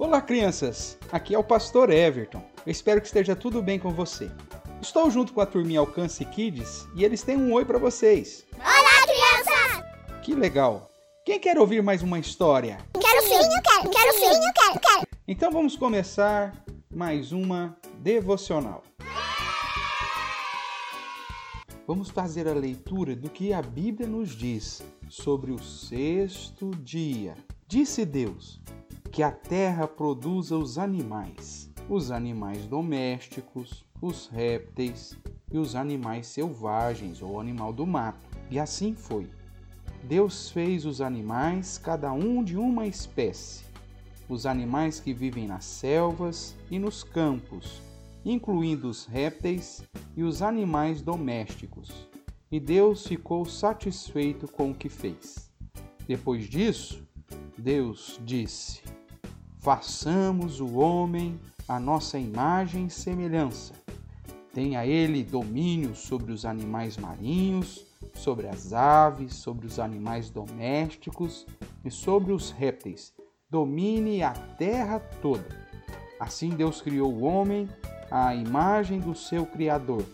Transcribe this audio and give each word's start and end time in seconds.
Olá, 0.00 0.22
crianças! 0.22 0.96
Aqui 1.12 1.34
é 1.34 1.38
o 1.38 1.44
Pastor 1.44 1.90
Everton. 1.90 2.42
Eu 2.64 2.72
espero 2.72 3.02
que 3.02 3.06
esteja 3.06 3.36
tudo 3.36 3.60
bem 3.60 3.78
com 3.78 3.90
você. 3.90 4.30
Estou 4.80 5.10
junto 5.10 5.30
com 5.34 5.42
a 5.42 5.46
turminha 5.46 5.78
Alcance 5.78 6.24
Kids 6.24 6.88
e 6.96 7.04
eles 7.04 7.22
têm 7.22 7.36
um 7.36 7.52
oi 7.52 7.66
para 7.66 7.78
vocês. 7.78 8.46
Olá, 8.54 9.02
crianças! 9.02 9.84
Que 10.22 10.34
legal! 10.34 10.90
Quem 11.22 11.38
quer 11.38 11.58
ouvir 11.58 11.82
mais 11.82 12.02
uma 12.02 12.18
história? 12.18 12.78
Quero 12.98 13.22
sim, 13.24 13.34
eu 13.34 13.62
quero, 13.62 13.90
quero 13.90 14.12
sim, 14.14 14.24
eu 14.24 14.52
quero, 14.54 14.80
quero. 14.80 15.06
Então 15.28 15.52
vamos 15.52 15.76
começar 15.76 16.54
mais 16.90 17.30
uma 17.30 17.76
devocional. 17.98 18.82
Vamos 21.86 22.08
fazer 22.08 22.48
a 22.48 22.54
leitura 22.54 23.14
do 23.14 23.28
que 23.28 23.52
a 23.52 23.60
Bíblia 23.60 24.08
nos 24.08 24.30
diz 24.30 24.82
sobre 25.10 25.52
o 25.52 25.58
sexto 25.58 26.70
dia. 26.70 27.36
Disse 27.68 28.06
Deus 28.06 28.62
que 29.10 29.24
a 29.24 29.32
terra 29.32 29.88
produza 29.88 30.56
os 30.56 30.78
animais, 30.78 31.68
os 31.88 32.12
animais 32.12 32.64
domésticos, 32.66 33.84
os 34.00 34.28
répteis 34.28 35.18
e 35.50 35.58
os 35.58 35.74
animais 35.74 36.28
selvagens 36.28 37.20
ou 37.20 37.40
animal 37.40 37.72
do 37.72 37.84
mato. 37.84 38.24
E 38.48 38.58
assim 38.58 38.94
foi. 38.94 39.28
Deus 40.04 40.50
fez 40.50 40.86
os 40.86 41.00
animais, 41.00 41.76
cada 41.76 42.12
um 42.12 42.44
de 42.44 42.56
uma 42.56 42.86
espécie, 42.86 43.64
os 44.28 44.46
animais 44.46 45.00
que 45.00 45.12
vivem 45.12 45.46
nas 45.46 45.64
selvas 45.64 46.56
e 46.70 46.78
nos 46.78 47.02
campos, 47.02 47.82
incluindo 48.24 48.88
os 48.88 49.06
répteis 49.06 49.82
e 50.16 50.22
os 50.22 50.40
animais 50.40 51.02
domésticos. 51.02 52.08
E 52.50 52.60
Deus 52.60 53.06
ficou 53.06 53.44
satisfeito 53.44 54.46
com 54.46 54.70
o 54.70 54.74
que 54.74 54.88
fez. 54.88 55.50
Depois 56.06 56.44
disso, 56.44 57.06
Deus 57.58 58.18
disse: 58.24 58.82
Façamos 59.60 60.58
o 60.58 60.78
homem 60.78 61.38
a 61.68 61.78
nossa 61.78 62.18
imagem 62.18 62.86
e 62.86 62.90
semelhança. 62.90 63.74
Tenha 64.54 64.86
ele 64.86 65.22
domínio 65.22 65.94
sobre 65.94 66.32
os 66.32 66.46
animais 66.46 66.96
marinhos, 66.96 67.86
sobre 68.14 68.48
as 68.48 68.72
aves, 68.72 69.34
sobre 69.34 69.66
os 69.66 69.78
animais 69.78 70.30
domésticos 70.30 71.46
e 71.84 71.90
sobre 71.90 72.32
os 72.32 72.50
répteis. 72.50 73.12
Domine 73.50 74.22
a 74.22 74.32
terra 74.32 74.98
toda. 75.20 75.46
Assim 76.18 76.48
Deus 76.48 76.80
criou 76.80 77.12
o 77.12 77.24
homem 77.24 77.68
à 78.10 78.34
imagem 78.34 78.98
do 78.98 79.14
seu 79.14 79.44
Criador. 79.44 80.06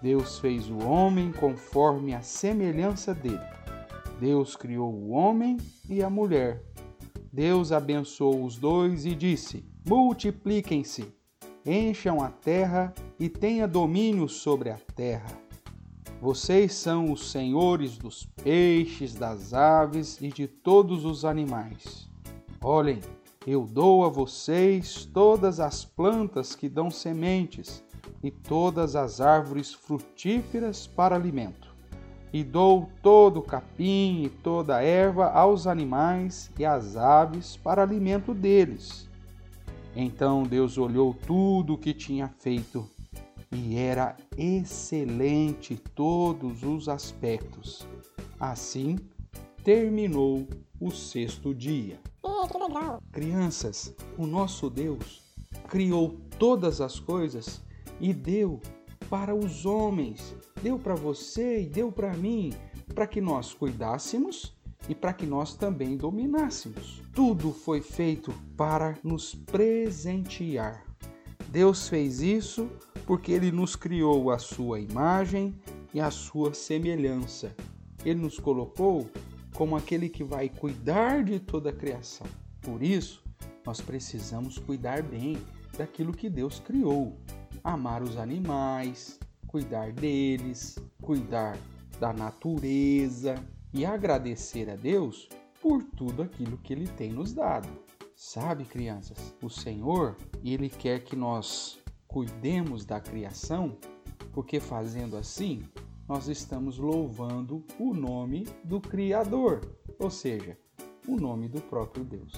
Deus 0.00 0.38
fez 0.38 0.70
o 0.70 0.78
homem 0.78 1.32
conforme 1.32 2.14
a 2.14 2.22
semelhança 2.22 3.12
dele. 3.12 3.42
Deus 4.20 4.54
criou 4.54 4.94
o 4.94 5.10
homem 5.10 5.56
e 5.88 6.04
a 6.04 6.08
mulher. 6.08 6.62
Deus 7.36 7.70
abençoou 7.70 8.46
os 8.46 8.56
dois 8.56 9.04
e 9.04 9.14
disse: 9.14 9.62
Multipliquem-se, 9.86 11.12
encham 11.66 12.22
a 12.22 12.30
terra 12.30 12.94
e 13.20 13.28
tenha 13.28 13.68
domínio 13.68 14.26
sobre 14.26 14.70
a 14.70 14.78
terra. 14.94 15.38
Vocês 16.18 16.72
são 16.72 17.12
os 17.12 17.30
senhores 17.30 17.98
dos 17.98 18.24
peixes, 18.42 19.14
das 19.14 19.52
aves 19.52 20.18
e 20.18 20.28
de 20.28 20.48
todos 20.48 21.04
os 21.04 21.26
animais. 21.26 22.08
Olhem, 22.62 23.02
eu 23.46 23.66
dou 23.66 24.06
a 24.06 24.08
vocês 24.08 25.04
todas 25.04 25.60
as 25.60 25.84
plantas 25.84 26.56
que 26.56 26.70
dão 26.70 26.90
sementes 26.90 27.84
e 28.22 28.30
todas 28.30 28.96
as 28.96 29.20
árvores 29.20 29.74
frutíferas 29.74 30.86
para 30.86 31.14
alimento. 31.14 31.65
E 32.32 32.42
dou 32.44 32.90
todo 33.02 33.38
o 33.38 33.42
capim 33.42 34.24
e 34.24 34.28
toda 34.28 34.76
a 34.76 34.82
erva 34.82 35.30
aos 35.30 35.66
animais 35.66 36.50
e 36.58 36.64
às 36.64 36.96
aves 36.96 37.56
para 37.56 37.82
alimento 37.82 38.34
deles. 38.34 39.08
Então 39.94 40.42
Deus 40.42 40.76
olhou 40.76 41.14
tudo 41.14 41.74
o 41.74 41.78
que 41.78 41.94
tinha 41.94 42.28
feito 42.28 42.88
e 43.50 43.76
era 43.76 44.16
excelente 44.36 45.76
todos 45.94 46.62
os 46.62 46.88
aspectos. 46.88 47.86
Assim 48.38 48.98
terminou 49.64 50.46
o 50.78 50.90
sexto 50.90 51.54
dia. 51.54 51.98
Crianças, 53.10 53.94
o 54.18 54.26
nosso 54.26 54.68
Deus 54.68 55.22
criou 55.68 56.16
todas 56.38 56.80
as 56.80 57.00
coisas 57.00 57.62
e 58.00 58.12
deu 58.12 58.60
para 59.08 59.34
os 59.34 59.64
homens, 59.64 60.34
deu 60.62 60.78
para 60.78 60.94
você 60.94 61.62
e 61.62 61.66
deu 61.66 61.92
para 61.92 62.14
mim, 62.14 62.52
para 62.94 63.06
que 63.06 63.20
nós 63.20 63.52
cuidássemos 63.54 64.54
e 64.88 64.94
para 64.94 65.12
que 65.12 65.26
nós 65.26 65.54
também 65.54 65.96
dominássemos. 65.96 67.02
Tudo 67.12 67.52
foi 67.52 67.80
feito 67.80 68.32
para 68.56 68.98
nos 69.02 69.34
presentear. 69.34 70.84
Deus 71.48 71.88
fez 71.88 72.20
isso 72.20 72.68
porque 73.06 73.32
ele 73.32 73.52
nos 73.52 73.76
criou 73.76 74.30
a 74.30 74.38
sua 74.38 74.80
imagem 74.80 75.54
e 75.94 76.00
a 76.00 76.10
sua 76.10 76.52
semelhança. 76.52 77.54
Ele 78.04 78.20
nos 78.20 78.38
colocou 78.38 79.08
como 79.54 79.76
aquele 79.76 80.08
que 80.08 80.22
vai 80.22 80.48
cuidar 80.48 81.24
de 81.24 81.40
toda 81.40 81.70
a 81.70 81.72
criação. 81.72 82.26
Por 82.60 82.82
isso, 82.82 83.24
nós 83.64 83.80
precisamos 83.80 84.58
cuidar 84.58 85.02
bem 85.02 85.38
daquilo 85.78 86.12
que 86.12 86.28
Deus 86.28 86.60
criou. 86.60 87.16
Amar 87.66 88.00
os 88.00 88.16
animais, 88.16 89.18
cuidar 89.48 89.90
deles, 89.90 90.78
cuidar 91.02 91.58
da 91.98 92.12
natureza 92.12 93.34
e 93.74 93.84
agradecer 93.84 94.70
a 94.70 94.76
Deus 94.76 95.28
por 95.60 95.82
tudo 95.82 96.22
aquilo 96.22 96.58
que 96.58 96.72
ele 96.72 96.86
tem 96.86 97.10
nos 97.10 97.32
dado. 97.32 97.68
Sabe, 98.14 98.64
crianças, 98.64 99.34
o 99.42 99.50
Senhor, 99.50 100.16
ele 100.44 100.68
quer 100.68 101.02
que 101.02 101.16
nós 101.16 101.80
cuidemos 102.06 102.84
da 102.84 103.00
criação, 103.00 103.76
porque 104.32 104.60
fazendo 104.60 105.16
assim, 105.16 105.64
nós 106.08 106.28
estamos 106.28 106.78
louvando 106.78 107.64
o 107.80 107.92
nome 107.92 108.46
do 108.62 108.80
Criador, 108.80 109.76
ou 109.98 110.08
seja, 110.08 110.56
o 111.08 111.16
nome 111.16 111.48
do 111.48 111.60
próprio 111.60 112.04
Deus. 112.04 112.32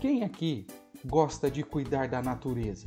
Quem 0.00 0.22
aqui 0.22 0.68
gosta 1.04 1.50
de 1.50 1.64
cuidar 1.64 2.06
da 2.06 2.22
natureza? 2.22 2.86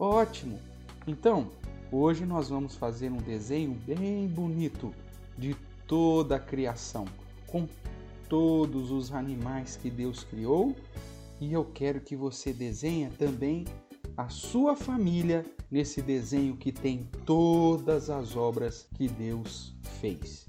Ótimo! 0.00 0.58
Então, 1.06 1.50
hoje 1.92 2.24
nós 2.24 2.48
vamos 2.48 2.74
fazer 2.74 3.12
um 3.12 3.18
desenho 3.18 3.74
bem 3.86 4.26
bonito 4.26 4.94
de 5.36 5.54
toda 5.86 6.36
a 6.36 6.40
criação, 6.40 7.04
com 7.46 7.68
todos 8.26 8.90
os 8.90 9.12
animais 9.12 9.76
que 9.76 9.90
Deus 9.90 10.24
criou, 10.24 10.74
e 11.38 11.52
eu 11.52 11.66
quero 11.66 12.00
que 12.00 12.16
você 12.16 12.50
desenhe 12.50 13.10
também 13.10 13.66
a 14.16 14.30
sua 14.30 14.74
família 14.74 15.44
nesse 15.70 16.00
desenho 16.00 16.56
que 16.56 16.72
tem 16.72 17.06
todas 17.26 18.08
as 18.08 18.34
obras 18.34 18.88
que 18.94 19.06
Deus 19.06 19.74
fez. 20.00 20.48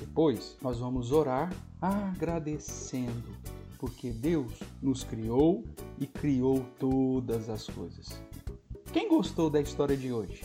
Depois 0.00 0.56
nós 0.62 0.78
vamos 0.78 1.12
orar 1.12 1.52
agradecendo, 1.82 3.36
porque 3.78 4.10
Deus 4.10 4.58
nos 4.80 5.04
criou 5.04 5.62
e 6.00 6.06
criou 6.06 6.64
todas 6.78 7.50
as 7.50 7.66
coisas. 7.66 8.18
Quem 8.96 9.10
gostou 9.10 9.50
da 9.50 9.60
história 9.60 9.94
de 9.94 10.10
hoje? 10.10 10.40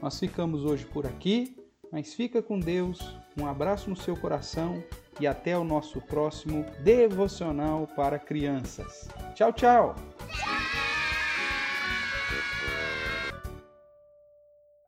Nós 0.00 0.16
ficamos 0.16 0.64
hoje 0.64 0.86
por 0.86 1.04
aqui, 1.04 1.56
mas 1.90 2.14
fica 2.14 2.40
com 2.40 2.56
Deus. 2.56 3.00
Um 3.36 3.44
abraço 3.44 3.90
no 3.90 3.96
seu 3.96 4.16
coração 4.16 4.80
e 5.18 5.26
até 5.26 5.58
o 5.58 5.64
nosso 5.64 6.00
próximo 6.00 6.64
devocional 6.84 7.88
para 7.96 8.16
crianças. 8.16 9.08
Tchau, 9.34 9.52
tchau! 9.52 9.96